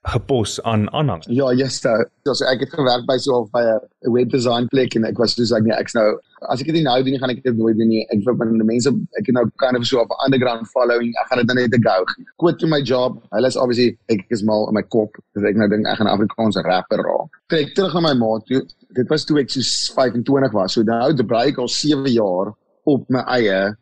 gepos 0.04 0.58
aan 0.68 0.90
aanhang. 0.92 1.22
Ja, 1.32 1.52
yes, 1.56 1.80
so, 1.80 1.92
so 2.28 2.44
ek 2.48 2.66
het 2.66 2.74
gewerk 2.76 3.06
by 3.08 3.16
so 3.24 3.40
'n 3.40 3.48
by 3.54 3.64
'n 3.64 4.12
web 4.12 4.30
design 4.32 4.68
plek 4.68 4.96
en 4.96 5.06
ek 5.06 5.18
was 5.18 5.36
dus 5.36 5.52
ek 5.52 5.64
nee, 5.64 5.76
ek's 5.80 5.96
nou 5.96 6.20
as 6.52 6.60
ek 6.60 6.68
dit 6.68 6.84
nou 6.84 7.04
doen, 7.04 7.20
gaan 7.20 7.32
ek 7.32 7.44
dit 7.44 7.56
nooit 7.56 7.78
doen 7.78 7.88
nie. 7.88 8.04
Ek 8.12 8.20
vir 8.26 8.36
my 8.36 8.64
mense 8.64 8.90
ek 8.90 9.28
het 9.28 9.36
nou 9.36 9.46
kind 9.64 9.78
of 9.78 9.86
so 9.86 10.00
op 10.00 10.12
'n 10.12 10.26
underground 10.26 10.68
following. 10.68 11.14
Ek 11.22 11.28
gaan 11.30 11.40
dit 11.40 11.48
dan 11.48 11.56
net 11.56 11.72
te 11.72 11.80
gou. 11.80 12.04
Quit 12.38 12.60
to 12.60 12.68
my 12.68 12.82
job. 12.82 13.24
Hulle 13.32 13.48
is 13.48 13.56
obviously 13.56 13.98
ek 14.10 14.26
is 14.30 14.44
mal 14.44 14.68
in 14.68 14.74
my 14.74 14.84
kop. 14.84 15.16
Dis 15.36 15.44
ek 15.44 15.56
nou 15.56 15.70
dink 15.70 15.88
ek 15.88 15.98
gaan 15.98 16.08
'n 16.08 16.16
Afrikaanse 16.16 16.62
rapper 16.64 17.00
raak. 17.00 17.32
Trek 17.48 17.74
terug 17.76 17.94
na 17.94 18.02
my 18.02 18.14
ma 18.14 18.40
toe. 18.40 18.62
Dit 18.94 19.08
was 19.10 19.26
toe 19.26 19.40
ek 19.40 19.50
so 19.50 19.62
25 19.96 20.52
was. 20.52 20.74
So 20.74 20.84
nou 20.84 21.14
te 21.16 21.24
breek 21.24 21.58
al 21.58 21.68
7 21.68 22.12
jaar 22.12 22.54
op 22.84 23.10
my 23.10 23.24
eie 23.40 23.76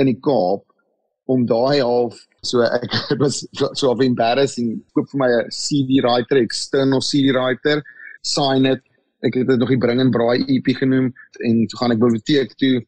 in 0.00 0.10
die 0.10 0.18
Kaap 0.20 0.64
om 1.26 1.46
daai 1.46 1.82
half 1.82 2.18
so 2.46 2.62
ek 2.62 2.90
was 3.22 3.44
so 3.74 3.90
of 3.90 4.02
embarrassing. 4.04 4.76
Koop 4.94 5.10
vir 5.12 5.22
my 5.22 5.30
'n 5.38 5.50
CD 5.50 6.02
writer 6.04 6.42
external 6.42 7.00
CD 7.00 7.34
writer 7.34 7.82
sign 8.22 8.66
it. 8.66 8.82
Ek 9.24 9.34
het 9.34 9.48
dit 9.48 9.58
nog 9.58 9.72
die 9.72 9.80
bring 9.80 10.00
en 10.00 10.12
braai 10.14 10.44
EP 10.46 10.74
genoem 10.76 11.12
en 11.48 11.64
toe 11.66 11.78
gaan 11.80 11.94
ek 11.96 12.02
biblioteek 12.02 12.54
toe 12.60 12.84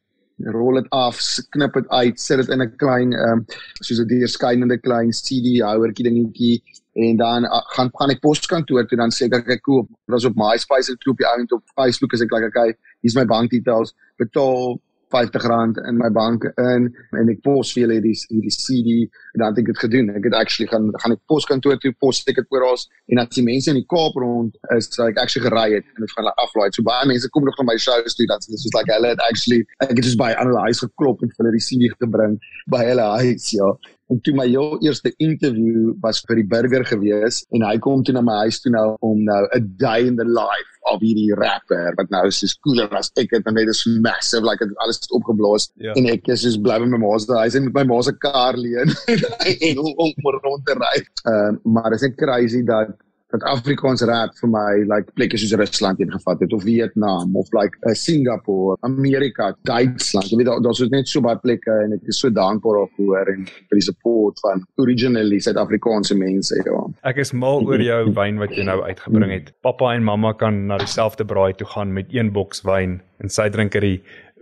rol 0.55 0.79
dit 0.79 0.87
af 0.95 1.19
knip 1.51 1.75
dit 1.75 1.89
uit 1.89 2.21
sit 2.21 2.39
dit 2.39 2.51
in 2.55 2.63
'n 2.63 2.77
klein 2.79 3.13
um, 3.13 3.45
soos 3.83 4.01
'n 4.01 4.07
deurskynende 4.07 4.79
klein 4.79 5.11
CD 5.11 5.59
houertjie 5.61 6.07
dingetjie 6.07 6.63
en 6.95 7.17
dan 7.17 7.45
uh, 7.45 7.63
gaan 7.75 7.91
gaan 7.99 8.11
ek 8.11 8.21
poskantoor 8.21 8.87
toe 8.87 8.99
dan 8.99 9.11
sê 9.11 9.27
ek 9.27 9.49
ek 9.49 9.63
koop. 9.63 9.89
Was 10.07 10.25
op 10.25 10.37
MySpace 10.37 10.91
en 10.93 10.99
toe 10.99 11.13
op 11.13 11.19
die 11.19 11.27
ou 11.27 11.59
op 11.59 11.65
Facebook 11.75 12.15
as 12.15 12.23
ek 12.23 12.33
like 12.33 12.47
okay 12.47 12.75
hier's 13.03 13.17
my 13.17 13.25
bankdetails 13.25 13.95
betaal 14.19 14.79
R50 15.13 15.81
in 15.89 15.99
my 15.99 16.11
bank 16.11 16.45
in 16.59 16.89
en 17.19 17.33
ek 17.33 17.43
pos 17.47 17.73
vir 17.75 17.87
hulle 17.87 17.99
hierdie 17.99 18.15
hierdie 18.31 18.55
CD 18.55 18.91
en 19.35 19.43
dan 19.43 19.53
het 19.53 19.61
ek 19.63 19.71
dit 19.73 19.83
gedoen. 19.85 20.11
Ek 20.19 20.29
het 20.29 20.37
actually 20.39 20.69
gaan 20.71 20.91
gaan 21.03 21.17
ek 21.17 21.23
poskantoor 21.31 21.79
toe 21.83 21.93
pos 22.01 22.23
ek 22.29 22.41
dit 22.41 22.57
oral 22.57 22.79
en 23.13 23.23
as 23.23 23.35
die 23.37 23.45
mense 23.47 23.71
in 23.73 23.81
die 23.81 23.89
Kaap 23.91 24.17
rond 24.21 24.57
is 24.77 24.91
so 24.93 25.07
ek 25.07 25.21
actually 25.23 25.49
gery 25.49 25.69
het 25.77 25.87
en 25.97 26.07
dit 26.07 26.17
gaan 26.17 26.29
like 26.29 26.45
aflaai. 26.45 26.69
So 26.77 26.87
baie 26.87 27.09
mense 27.11 27.31
kom 27.35 27.47
nog 27.49 27.59
na 27.59 27.69
my 27.73 27.79
shows 27.81 28.19
toe 28.19 28.29
dat 28.31 28.45
dit 28.47 28.57
is 28.59 28.75
like 28.77 28.93
hulle 28.93 29.15
het 29.15 29.23
actually 29.29 29.65
ek 29.85 29.97
het 29.97 30.05
just 30.05 30.21
by 30.21 30.33
analyse 30.41 30.85
geklop 30.85 31.23
en 31.23 31.33
vir 31.35 31.45
hulle 31.45 31.57
die 31.59 31.67
CD 31.69 31.93
gebring 31.97 32.41
by 32.73 32.85
hulle 32.91 33.13
huis 33.23 33.53
ja. 33.57 33.73
En 34.09 34.21
toe 34.25 34.33
my 34.33 34.47
heel 34.49 34.79
eerste 34.81 35.13
interview 35.21 35.93
was 36.01 36.23
vir 36.29 36.41
die 36.41 36.47
burger 36.49 36.85
gewees 36.89 37.43
en 37.53 37.67
hy 37.67 37.75
kom 37.85 38.01
toe 38.05 38.15
na 38.17 38.23
my 38.25 38.39
huis 38.47 38.61
toe 38.65 38.73
nou 38.73 38.87
om 39.05 39.21
nou 39.27 39.43
'n 39.53 39.75
day 39.77 40.07
in 40.09 40.17
the 40.17 40.25
life 40.25 40.78
of 40.93 41.03
hierdie 41.05 41.35
rapper 41.39 41.97
wat 41.99 42.13
nou 42.15 42.25
so 42.35 42.61
cooler 42.67 42.89
as 42.99 43.11
ek 43.21 43.35
het 43.37 43.49
en 43.51 43.59
dit 43.59 43.73
is 43.73 43.83
massive 44.05 44.45
like 44.47 44.65
het 44.65 44.85
alles 44.85 45.01
opgeblaas 45.15 45.71
yeah. 45.75 45.93
Ja. 45.93 45.99
en 46.01 46.11
ek 46.15 46.31
is 46.35 46.45
soos 46.47 46.59
bly 46.61 46.79
by 46.83 46.89
my 46.91 47.03
ma 47.03 47.17
se 47.19 47.41
huis 47.43 47.59
en 47.59 47.69
met 47.69 47.81
my 47.81 47.87
ma 47.93 48.01
se 48.07 48.15
kar 48.23 48.59
leen 48.59 48.95
en 49.09 49.83
om, 49.85 49.93
om 49.97 50.33
rond 50.43 50.65
te 50.67 50.77
ry. 50.79 50.97
Ehm 51.27 51.59
uh, 51.59 51.75
maar 51.79 51.95
is 51.97 52.05
ek 52.07 52.17
crazy 52.21 52.63
dat 52.67 52.95
dat 53.33 53.45
Afrikaans 53.45 54.03
rap 54.09 54.37
vir 54.41 54.51
my 54.53 54.69
like 54.89 55.13
plekke 55.19 55.37
soos 55.41 55.53
Rusland 55.61 56.01
het 56.01 56.13
gevat 56.15 56.41
het 56.41 56.53
of 56.57 56.63
Vietnam 56.65 57.37
of 57.37 57.49
like 57.53 57.77
uh, 57.85 57.93
Singapore, 57.93 58.77
Amerika, 58.89 59.51
Duitsland. 59.69 60.31
Jy 60.31 60.39
weet 60.41 60.49
daar 60.49 60.63
daar's 60.65 60.81
net 60.89 61.11
so 61.11 61.25
baie 61.25 61.37
plekke 61.43 61.75
en 61.85 61.93
ek 61.99 62.09
is 62.09 62.21
so 62.23 62.33
dankbaar 62.33 62.81
daarvoor 62.81 63.33
en 63.35 63.45
vir 63.49 63.81
die 63.81 63.85
support 63.85 64.41
van 64.47 64.65
originally 64.81 65.41
Suid-Afrikaanse 65.45 66.17
mense 66.17 66.57
ja. 66.65 66.85
Ek 67.09 67.21
is 67.21 67.35
mal 67.37 67.67
oor 67.69 67.83
jou 67.83 68.01
wyn 68.17 68.41
wat 68.41 68.57
jy 68.57 68.65
nou 68.69 68.81
uitgebring 68.87 69.35
het. 69.35 69.53
Pappa 69.67 69.93
en 69.97 70.07
mamma 70.09 70.33
kan 70.33 70.65
na 70.71 70.81
dieselfde 70.81 71.29
braai 71.29 71.53
toe 71.59 71.69
gaan 71.69 71.93
met 71.93 72.09
een 72.15 72.33
boks 72.33 72.65
wyn 72.65 72.99
en 73.21 73.33
sy 73.33 73.49
drink 73.53 73.77
hierdie 73.77 73.99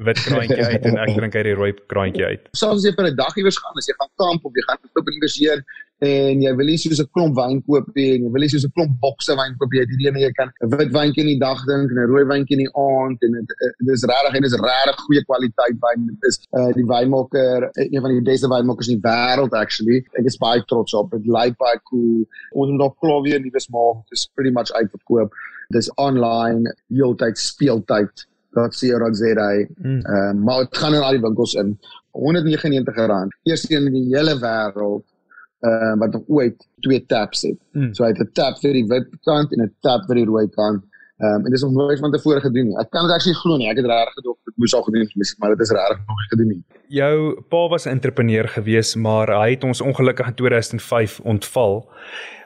wit 0.07 0.21
kraantjie 0.27 0.61
uit 0.61 0.87
en 0.91 0.99
ek 1.01 1.15
drink 1.19 1.37
hierdie 1.39 1.57
rooi 1.59 1.73
kraantjie 1.91 2.27
uit. 2.29 2.49
Soms 2.55 2.83
as 2.83 2.87
jy 2.87 2.95
vir 2.95 3.11
'n 3.11 3.19
dag 3.19 3.35
iewers 3.41 3.59
gaan, 3.59 3.77
as 3.81 3.89
jy 3.89 3.97
gaan 3.99 4.13
kamp 4.23 4.47
of 4.47 4.55
jy 4.55 4.65
gaan 4.69 4.81
op 4.85 5.11
'n 5.11 5.21
beseer 5.25 5.65
en 6.05 6.43
jy 6.45 6.53
wil 6.57 6.67
nie 6.67 6.77
soos 6.77 7.01
'n 7.01 7.09
klomp 7.17 7.37
wyn 7.37 7.63
koop 7.65 7.87
nie 7.97 8.09
en 8.15 8.27
jy 8.27 8.31
wil 8.33 8.45
nie 8.45 8.53
soos 8.53 8.67
'n 8.67 8.75
klomp 8.77 8.93
bokse 9.01 9.33
wyn 9.33 9.57
koop 9.59 9.73
jy 9.73 9.87
hierdie 9.87 10.09
ene 10.09 10.21
jy 10.21 10.33
kan 10.37 10.53
'n 10.63 10.69
wit 10.77 10.93
wyntjie 10.93 11.23
in 11.25 11.33
die 11.33 11.41
dag 11.41 11.65
drink 11.65 11.91
en 11.91 11.99
'n 12.03 12.11
rooi 12.13 12.25
wyntjie 12.25 12.57
in 12.59 12.65
die 12.65 12.75
aand 12.77 13.19
en 13.23 13.33
dit 13.33 13.51
dis 13.89 14.05
regtig 14.05 14.35
en 14.37 14.43
dis 14.43 14.61
regtig 14.61 14.97
goeie 15.07 15.25
kwaliteit 15.25 15.79
wyn. 15.81 16.07
Dit 16.07 16.29
is 16.29 16.41
uh, 16.53 16.73
die 16.77 16.85
wynmaker 16.85 17.71
een 17.75 18.01
van 18.01 18.11
die 18.11 18.23
beste 18.23 18.49
wynmakers 18.49 18.89
in 18.89 19.01
die 19.01 19.09
wêreld 19.09 19.53
actually. 19.53 20.05
Ek 20.19 20.27
is 20.27 20.37
baie 20.37 20.63
trots 20.69 20.95
op. 20.95 21.11
Dit 21.11 21.27
lyk 21.27 21.57
baie 21.57 21.81
cool. 21.89 22.27
Ons 22.53 22.71
het 22.71 22.79
nog 22.79 22.97
klaar 23.01 23.23
weer 23.23 23.41
nuwe 23.41 23.61
smaak. 23.61 24.05
Dis 24.11 24.29
pretty 24.35 24.53
much 24.53 24.73
uitverkoop 24.73 25.33
dis 25.75 25.91
online 25.95 26.75
heeltyd 26.89 27.39
speeltyd. 27.39 28.27
Dat 28.57 28.75
sê 28.77 28.93
dat 28.97 29.19
sê 29.19 29.35
hy 29.37 29.67
ehm 29.67 30.45
maar 30.45 30.65
dit 30.65 30.79
gaan 30.79 30.95
in 30.95 31.05
al 31.05 31.19
die 31.19 31.25
winkels 31.25 31.55
in. 31.55 31.77
R199 32.17 33.35
eerste 33.45 33.75
een 33.75 33.87
in 33.87 33.93
die 33.93 34.09
hele 34.15 34.39
wêreld 34.41 35.05
uh, 35.67 35.95
wat 36.01 36.13
nog 36.13 36.23
ooit 36.27 36.69
twee 36.87 37.07
taps 37.07 37.43
het. 37.43 37.59
Mm. 37.73 37.95
So 37.95 38.05
hy 38.05 38.11
het 38.15 38.21
'n 38.21 38.33
tap 38.33 38.61
vir 38.63 38.73
die 38.73 38.87
wit 38.93 39.09
kant 39.25 39.53
en 39.53 39.63
'n 39.63 39.75
tap 39.81 40.07
vir 40.09 40.23
die 40.23 40.29
rooi 40.33 40.49
kant 40.49 40.85
Ehm 41.17 41.35
um, 41.35 41.45
en 41.45 41.51
dis 41.51 41.63
nog 41.63 41.73
nooit 41.73 41.99
van 41.99 42.11
tevore 42.13 42.41
gedoen 42.41 42.67
nie. 42.69 42.75
Ek 42.77 42.91
kan 42.93 43.07
dit 43.07 43.13
actually 43.15 43.37
glo 43.41 43.57
nie. 43.57 43.71
Ek 43.71 43.79
het 43.81 43.87
regtig 43.89 44.17
gedoog 44.19 44.37
dit 44.45 44.57
moes 44.61 44.75
al 44.77 44.83
gedoen 44.85 45.01
het, 45.01 45.31
maar 45.41 45.55
dit 45.55 45.61
is 45.65 45.71
regtig 45.73 46.03
nog 46.07 46.19
nie 46.21 46.29
gedoen 46.33 46.51
nie. 46.53 46.65
Jou 46.93 47.43
pa 47.49 47.61
was 47.73 47.87
'n 47.87 47.95
entrepreneur 47.97 48.49
gewees, 48.49 48.95
maar 48.95 49.33
hy 49.33 49.51
het 49.51 49.65
ons 49.65 49.81
ongelukkig 49.81 50.27
in 50.27 50.35
2005 50.35 51.21
ontval. 51.21 51.89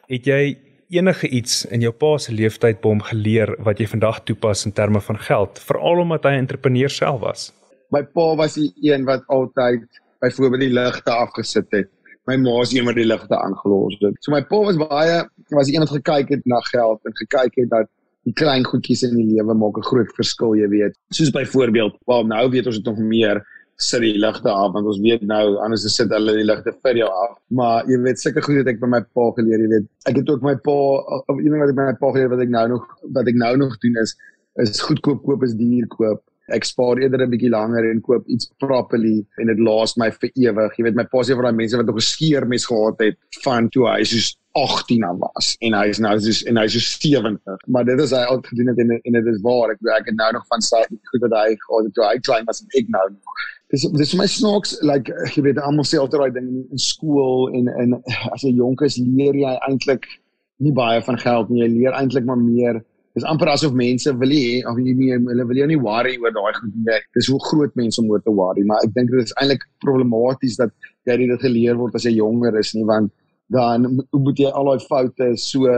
Het 0.06 0.24
jy 0.24 0.58
enige 0.88 1.28
iets 1.28 1.64
in 1.64 1.80
jou 1.80 1.92
pa 1.92 2.18
se 2.18 2.32
lewenstyd 2.32 2.80
by 2.80 2.88
hom 2.88 3.02
geleer 3.02 3.56
wat 3.58 3.78
jy 3.78 3.86
vandag 3.86 4.22
toepas 4.24 4.64
in 4.64 4.72
terme 4.72 5.00
van 5.00 5.18
geld, 5.18 5.58
veral 5.58 5.98
omdat 5.98 6.22
hy 6.22 6.30
'n 6.30 6.46
entrepreneur 6.46 6.90
self 6.90 7.20
was? 7.20 7.52
My 7.90 8.02
pa 8.02 8.36
was 8.36 8.54
die 8.54 8.72
een 8.82 9.04
wat 9.04 9.26
altyd 9.26 9.82
byvoorbeeld 10.20 10.60
die 10.60 10.72
ligte 10.72 11.10
afgesit 11.10 11.66
het 11.70 11.88
my 12.28 12.36
ma 12.36 12.64
se 12.64 12.78
een 12.78 12.88
wat 12.88 12.98
die 12.98 13.06
ligte 13.06 13.36
aangelos 13.36 13.96
het. 14.00 14.18
So 14.24 14.32
my 14.34 14.42
pa 14.50 14.60
was 14.66 14.78
baie 14.80 15.22
was 15.56 15.70
een 15.70 15.84
wat 15.84 15.94
gekyk 15.96 16.34
het 16.36 16.44
na 16.44 16.60
geld 16.68 17.00
en 17.08 17.16
gekyk 17.22 17.56
het 17.62 17.70
dat 17.70 17.88
die 18.28 18.34
klein 18.36 18.64
goedjies 18.64 19.02
in 19.06 19.16
die 19.16 19.26
lewe 19.30 19.54
maak 19.54 19.78
'n 19.78 19.88
groot 19.90 20.12
verskil, 20.16 20.54
jy 20.54 20.68
weet. 20.68 20.94
Soos 21.08 21.30
byvoorbeeld, 21.30 21.96
wel 22.06 22.26
nou 22.26 22.50
weet 22.50 22.66
ons 22.66 22.76
dit 22.76 22.84
nog 22.84 22.98
meer 22.98 23.42
sit 23.76 24.00
die 24.00 24.18
ligte 24.18 24.50
af 24.50 24.72
want 24.72 24.86
ons 24.86 25.00
weet 25.00 25.22
nou 25.22 25.56
anders 25.64 25.94
sit 25.94 26.10
hulle 26.10 26.36
die 26.36 26.44
ligte 26.44 26.72
vir 26.82 26.96
jou 26.96 27.08
af. 27.08 27.38
Maar 27.48 27.88
jy 27.88 27.98
weet 27.98 28.20
seker 28.20 28.42
goed 28.42 28.56
dat 28.60 28.74
ek 28.74 28.80
by 28.80 28.86
my 28.86 29.00
pa 29.00 29.30
geleer, 29.36 29.60
jy 29.60 29.68
weet. 29.68 29.86
Ek 30.04 30.16
het 30.16 30.30
ook 30.30 30.42
my 30.42 30.56
pa 30.56 30.76
een 31.28 31.50
ding 31.50 31.60
wat 31.60 31.72
ek 31.72 31.76
by 31.76 31.86
my 31.88 31.96
pa 32.00 32.12
geleer 32.12 32.28
wat 32.28 32.44
ek 32.44 32.52
nou 32.52 32.68
nog 32.68 32.84
wat 33.16 33.26
ek 33.26 33.34
nou 33.34 33.56
nog 33.56 33.78
doen 33.78 33.96
is 34.02 34.16
is 34.58 34.80
goedkoop 34.80 35.22
koop 35.24 35.42
is 35.42 35.54
duur 35.54 35.86
koop 35.86 36.20
ek 36.56 36.66
spaar 36.68 37.00
eerder 37.00 37.22
'n 37.24 37.30
bietjie 37.30 37.52
langer 37.52 37.90
en 37.90 38.00
koop 38.00 38.26
iets 38.28 38.50
properly 38.58 39.24
en 39.38 39.46
dit 39.52 39.58
laat 39.58 39.96
my 39.96 40.10
vir 40.10 40.30
ewig. 40.34 40.76
Jy 40.76 40.84
weet 40.84 40.98
my 40.98 41.04
pa 41.04 41.22
sê 41.22 41.36
vir 41.36 41.46
daai 41.48 41.60
mense 41.62 41.76
wat 41.76 41.86
nog 41.86 41.96
'n 41.96 42.10
skeermes 42.14 42.66
gehad 42.66 42.98
het 43.00 43.16
van 43.44 43.68
toe 43.68 43.86
hy 43.88 44.04
soos 44.04 44.36
18 44.52 45.04
aan 45.04 45.18
was 45.18 45.56
en 45.60 45.74
hy 45.78 45.86
is 45.88 46.00
nou 46.02 46.18
soos 46.18 46.42
en 46.42 46.56
hy 46.56 46.64
is 46.64 46.98
70. 46.98 47.38
Maar 47.66 47.84
dit 47.84 48.00
is 48.00 48.10
hy 48.10 48.24
al 48.26 48.40
gedoen 48.42 48.72
het 48.72 48.78
en 48.78 48.90
en 48.90 49.12
dit 49.12 49.26
is 49.34 49.40
waar. 49.42 49.70
Ek 49.70 49.78
ek 49.98 50.06
het 50.10 50.16
nou 50.16 50.32
nog 50.32 50.46
van 50.46 50.60
sy 50.60 50.82
goed 51.12 51.22
wat 51.26 51.36
hy 51.38 51.54
gehad 51.54 51.84
het 51.84 51.94
toe 51.94 52.04
hy 52.04 52.18
klein 52.18 52.44
was 52.46 52.62
en 52.62 52.68
ek 52.80 52.88
nou. 52.88 53.06
Dis 53.70 53.86
dis 53.94 54.14
my 54.18 54.26
snaaks 54.26 54.78
like 54.82 55.12
jy 55.36 55.42
weet 55.42 55.58
almal 55.58 55.86
sê 55.86 55.98
altyd 55.98 56.20
daai 56.20 56.34
ding 56.40 56.50
in 56.70 56.78
skool 56.78 57.50
en 57.54 57.68
en 57.68 58.02
as 58.34 58.42
jy 58.42 58.56
jonk 58.58 58.82
is 58.82 58.98
leer 58.98 59.34
jy 59.34 59.54
eintlik 59.68 60.08
nie 60.58 60.72
baie 60.72 61.02
van 61.02 61.18
geld 61.18 61.50
nie. 61.50 61.62
Jy 61.62 61.70
leer 61.78 61.94
eintlik 61.96 62.26
maar 62.26 62.40
meer 62.40 62.82
dis 63.20 63.28
amper 63.28 63.52
asof 63.52 63.76
mense 63.76 64.12
wil 64.22 64.34
hê 64.34 64.60
of 64.70 64.80
jy 64.80 64.96
nie 64.96 65.12
hulle 65.14 65.46
wil 65.52 65.62
jou 65.62 65.68
nie 65.70 65.80
worry 65.86 66.16
oor 66.18 66.34
daai 66.36 66.52
goed 66.58 66.74
nie. 66.74 67.00
Dis 67.16 67.30
hoe 67.32 67.40
groot 67.46 67.76
mense 67.78 68.00
om 68.02 68.10
oor 68.10 68.24
te 68.24 68.34
worry, 68.34 68.64
maar 68.66 68.82
ek 68.86 68.94
dink 68.96 69.12
dit 69.12 69.28
is 69.28 69.36
eintlik 69.36 69.66
problematies 69.84 70.58
dat 70.60 70.72
jy 71.08 71.16
dit 71.22 71.46
geleer 71.46 71.78
word 71.80 71.96
as 71.96 72.06
jy 72.08 72.16
jonger 72.18 72.56
is 72.60 72.74
nie 72.76 72.86
want 72.88 73.12
dan 73.50 73.86
moet 74.14 74.38
jy 74.38 74.50
al 74.54 74.68
daai 74.70 74.84
foute 74.86 75.26
so 75.42 75.70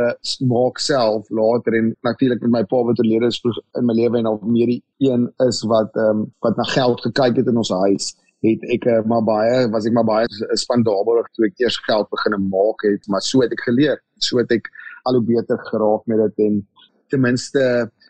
maak 0.49 0.81
self 0.85 1.31
later 1.33 1.77
en 1.79 1.93
natuurlik 2.05 2.43
met 2.45 2.53
my 2.57 2.63
pa 2.69 2.83
wat 2.89 3.01
oorlede 3.01 3.31
is 3.33 3.41
in 3.81 3.87
my 3.89 3.97
lewe 3.97 4.21
en 4.21 4.29
al 4.29 4.41
meer 4.57 4.75
die 4.75 4.83
een 5.09 5.25
is 5.47 5.63
wat 5.73 5.97
ehm 5.97 6.25
um, 6.25 6.27
wat 6.45 6.61
na 6.61 6.67
geld 6.75 7.01
gekyk 7.07 7.41
het 7.41 7.49
in 7.49 7.63
ons 7.63 7.73
huis 7.85 8.13
het 8.45 8.67
ek 8.77 8.87
uh, 8.91 9.01
maar 9.09 9.25
baie 9.25 9.65
was 9.73 9.89
ek 9.89 9.97
maar 9.97 10.09
baie 10.11 10.29
spandabel 10.65 11.23
toe 11.33 11.49
ek 11.49 11.65
eers 11.65 11.79
geld 11.89 12.11
begin 12.13 12.37
maak 12.53 12.85
het 12.89 13.09
maar 13.09 13.25
so 13.25 13.41
het 13.45 13.57
ek 13.57 13.65
geleer 13.71 14.03
so 14.29 14.43
het 14.43 14.53
ek 14.59 14.69
al 15.09 15.19
hoe 15.19 15.27
beter 15.33 15.65
geraak 15.71 16.05
met 16.13 16.21
dit 16.27 16.47
en 16.49 16.61
ten 17.13 17.23
minste 17.23 17.65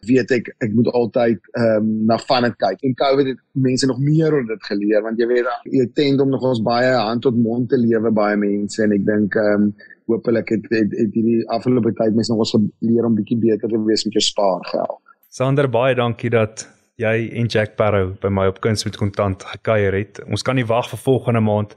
weet 0.08 0.32
ek 0.34 0.50
ek 0.64 0.74
moet 0.74 0.90
altyd 0.98 1.38
ehm 1.52 1.76
um, 1.76 1.90
na 2.10 2.18
van 2.24 2.46
dit 2.48 2.56
kyk. 2.64 2.82
En 2.88 2.98
COVID 2.98 3.30
het 3.32 3.40
mense 3.68 3.86
nog 3.90 4.00
meer 4.02 4.34
oor 4.34 4.46
dit 4.48 4.68
geleer 4.70 5.04
want 5.06 5.20
jy 5.20 5.28
weet 5.30 5.70
jy 5.78 5.86
tend 5.98 6.22
om 6.24 6.32
nog 6.34 6.46
ons 6.52 6.62
baie 6.66 6.92
hand 6.96 7.22
tot 7.26 7.38
mond 7.38 7.68
te 7.70 7.78
lewe 7.78 8.10
baie 8.10 8.38
mense 8.40 8.82
en 8.82 8.94
ek 8.98 9.06
dink 9.08 9.38
ehm 9.38 9.68
um, 9.68 9.72
hopelik 10.10 10.50
het, 10.50 10.64
het 10.74 10.92
het 10.98 11.14
hierdie 11.14 11.40
afgelope 11.54 11.92
tyd 11.96 12.16
mense 12.16 12.32
nog 12.32 12.42
ons 12.44 12.56
geleer 12.58 13.06
om 13.06 13.14
bietjie 13.16 13.38
beter 13.38 13.70
te 13.70 13.82
wees 13.86 14.04
met 14.04 14.18
jou 14.18 14.24
spaargeld. 14.26 14.98
Sander 15.32 15.70
baie 15.70 15.94
dankie 15.96 16.30
dat 16.30 16.66
jy 17.00 17.30
en 17.40 17.46
Jack 17.46 17.76
Barrow 17.76 18.12
by 18.20 18.28
my 18.28 18.46
op 18.50 18.60
kuns 18.64 18.84
met 18.84 18.96
kontant 19.00 19.44
gekuier 19.54 19.94
het. 19.96 20.20
Ons 20.28 20.44
kan 20.44 20.58
nie 20.58 20.66
wag 20.68 20.90
vir 20.90 21.00
volgende 21.00 21.40
maand 21.40 21.76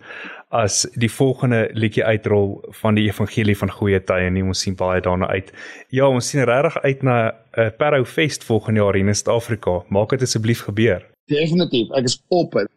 as 0.56 0.84
die 0.96 1.10
volgende 1.12 1.66
liedjie 1.74 2.04
uitrol 2.06 2.60
van 2.82 2.96
die 2.96 3.08
evangelie 3.08 3.58
van 3.58 3.72
goeie 3.72 4.00
tye 4.04 4.30
nie. 4.32 4.44
Ons 4.44 4.64
sien 4.66 4.76
baie 4.80 5.02
daarna 5.02 5.28
uit. 5.32 5.52
Ja, 5.90 6.08
ons 6.08 6.30
sien 6.30 6.46
regtig 6.48 6.78
uit 6.84 7.04
na 7.04 7.18
'n 7.32 7.62
uh, 7.62 7.70
Barrow 7.80 8.06
Fest 8.06 8.44
volgende 8.44 8.80
jaar 8.80 8.96
in 8.96 9.16
Suid-Afrika. 9.16 9.84
Maak 9.90 10.10
dit 10.10 10.22
asseblief 10.22 10.64
gebeur. 10.68 11.06
Definitief, 11.28 11.90
ek 11.98 12.06
is 12.06 12.22
op 12.30 12.52
dit. 12.52 12.75